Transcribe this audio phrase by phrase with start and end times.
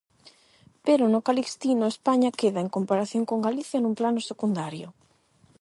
[0.85, 4.87] Pero no Calixtino España queda, en comparación con Galicia, nun plano secundario.